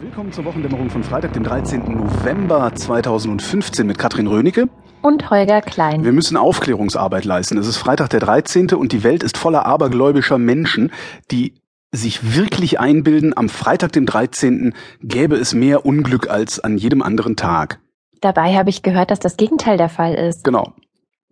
[0.00, 1.96] Willkommen zur Wochendämmerung von Freitag, dem 13.
[1.96, 4.68] November 2015 mit Katrin Rönecke.
[5.02, 6.04] Und Holger Klein.
[6.04, 7.58] Wir müssen Aufklärungsarbeit leisten.
[7.58, 8.70] Es ist Freitag der 13.
[8.72, 10.90] und die Welt ist voller abergläubischer Menschen,
[11.30, 11.54] die
[11.92, 14.74] sich wirklich einbilden, am Freitag, dem 13.
[15.02, 17.80] gäbe es mehr Unglück als an jedem anderen Tag.
[18.20, 20.44] Dabei habe ich gehört, dass das Gegenteil der Fall ist.
[20.44, 20.72] Genau.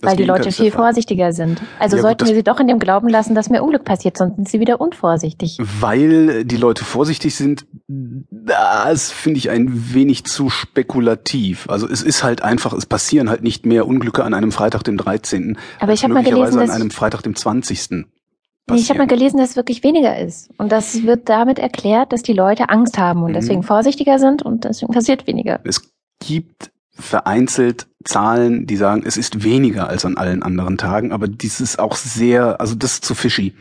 [0.00, 1.62] Das weil die Gegenteil Leute ist der viel vorsichtiger sind.
[1.78, 3.84] Also Ja, gut, sollten das- wir sie doch in dem Glauben lassen, dass mehr Unglück
[3.84, 5.56] passiert, sonst sind sie wieder unvorsichtig.
[5.80, 7.64] Weil die Leute vorsichtig sind,
[8.46, 11.68] das finde ich ein wenig zu spekulativ.
[11.68, 14.96] Also es ist halt einfach, es passieren halt nicht mehr Unglücke an einem Freitag, dem
[14.96, 15.58] 13.
[15.80, 17.90] Aber ich habe mal gelesen, an einem dass Freitag, dem 20.
[17.90, 18.04] nee,
[18.74, 20.50] ich habe mal gelesen, dass es wirklich weniger ist.
[20.58, 23.34] Und das wird damit erklärt, dass die Leute Angst haben und Mhm.
[23.34, 25.60] deswegen vorsichtiger sind und deswegen passiert weniger.
[25.64, 31.26] Es gibt vereinzelt Zahlen, die sagen, es ist weniger als an allen anderen Tagen, aber
[31.26, 33.54] dies ist auch sehr, also das ist zu fishy.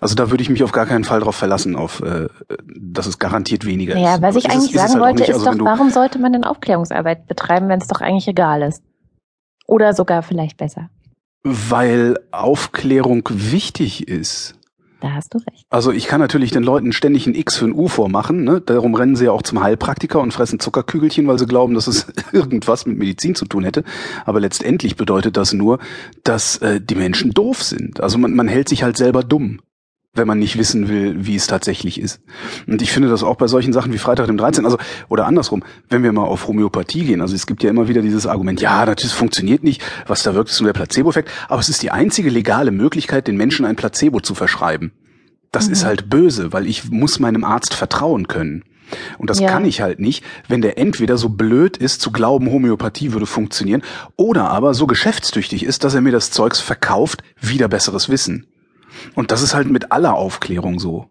[0.00, 2.28] Also da würde ich mich auf gar keinen Fall drauf verlassen, auf, äh,
[2.66, 4.22] dass es garantiert weniger Naja, ist.
[4.22, 5.28] was Aber ich ist eigentlich ist sagen halt auch wollte, nicht.
[5.30, 8.82] ist Also doch, warum sollte man denn Aufklärungsarbeit betreiben, wenn es doch eigentlich egal ist?
[9.66, 10.90] Oder sogar vielleicht besser.
[11.42, 14.54] Weil Aufklärung wichtig ist.
[15.00, 15.66] Da hast du recht.
[15.68, 18.44] Also ich kann natürlich den Leuten ständig ein X für ein U vormachen.
[18.44, 18.62] Ne?
[18.62, 22.06] Darum rennen sie ja auch zum Heilpraktiker und fressen Zuckerkügelchen, weil sie glauben, dass es
[22.32, 23.84] irgendwas mit Medizin zu tun hätte.
[24.24, 25.78] Aber letztendlich bedeutet das nur,
[26.24, 28.00] dass äh, die Menschen doof sind.
[28.00, 29.60] Also man, man hält sich halt selber dumm,
[30.16, 32.20] wenn man nicht wissen will, wie es tatsächlich ist.
[32.66, 34.64] Und ich finde das auch bei solchen Sachen wie Freitag dem 13.
[34.64, 34.78] Also
[35.08, 37.20] oder andersrum, wenn wir mal auf Homöopathie gehen.
[37.20, 39.82] Also es gibt ja immer wieder dieses Argument, ja, das funktioniert nicht.
[40.06, 41.30] Was da wirkt, ist nur der Placebo-Effekt.
[41.48, 44.92] Aber es ist die einzige legale Möglichkeit, den Menschen ein Placebo zu verschreiben.
[45.52, 45.72] Das Mhm.
[45.72, 48.64] ist halt böse, weil ich muss meinem Arzt vertrauen können.
[49.18, 49.48] Und das Ja.
[49.50, 53.82] kann ich halt nicht, wenn der entweder so blöd ist zu glauben, Homöopathie würde funktionieren,
[54.16, 58.46] oder aber so geschäftstüchtig ist, dass er mir das Zeugs verkauft, wieder besseres Wissen.
[59.14, 61.06] Und das ist halt mit aller Aufklärung so.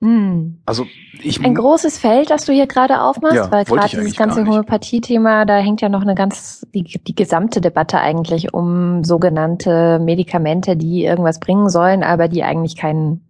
[0.00, 0.60] Hm.
[0.64, 0.86] Also
[1.20, 4.40] ich Ein großes Feld, das du hier gerade aufmachst, Ja, weil gerade dieses ganze.
[4.40, 10.76] Homöopathie-Thema, da hängt ja noch eine ganz, die, die gesamte Debatte eigentlich um sogenannte Medikamente,
[10.76, 13.28] die irgendwas bringen sollen, aber die eigentlich keinen,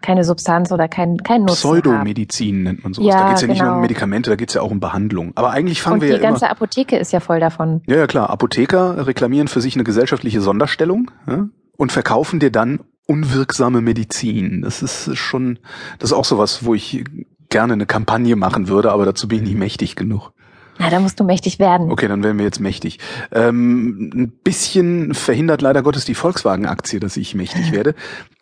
[0.00, 1.82] keine Substanz oder keinen, keinen Nutzen haben.
[1.82, 3.08] Pseudomedizin nennt man sowas.
[3.08, 3.82] Ja, da geht's ja nicht nur um genau.
[3.82, 5.32] Medikamente, da geht's ja auch um Behandlung.
[5.34, 7.82] Aber eigentlich fangen Und wir die ja immer ganze Apotheke ist ja voll davon.
[7.86, 8.30] Ja, ja klar.
[8.30, 14.60] Apotheker reklamieren für sich eine gesellschaftliche Sonderstellung ja, und verkaufen dir dann unwirksame Medizin.
[14.60, 15.58] Das ist schon,
[15.98, 17.04] das ist auch sowas, wo ich
[17.48, 20.32] gerne eine Kampagne machen würde, aber dazu bin ich nicht mächtig genug.
[20.78, 21.90] Na, da musst du mächtig werden.
[21.90, 22.98] Okay, dann wären wir jetzt mächtig.
[23.32, 27.94] Ähm, ein bisschen verhindert leider Gottes die Volkswagen-Aktie, dass ich mächtig werde.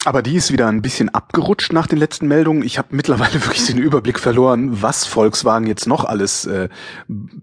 [0.05, 2.63] Aber die ist wieder ein bisschen abgerutscht nach den letzten Meldungen.
[2.63, 6.69] Ich habe mittlerweile wirklich den Überblick verloren, was Volkswagen jetzt noch alles äh,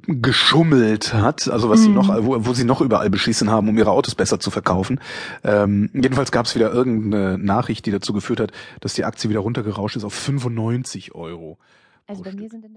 [0.07, 1.47] geschummelt hat.
[1.49, 1.95] Also was sie Mhm.
[1.95, 4.99] noch, wo, wo sie noch überall beschissen haben, um ihre Autos besser zu verkaufen.
[5.43, 9.39] Ähm, jedenfalls gab es wieder irgendeine Nachricht, die dazu geführt hat, dass die Aktie wieder
[9.41, 11.57] runtergerauscht ist auf 95 Euro.
[12.05, 12.63] Also bei mir sind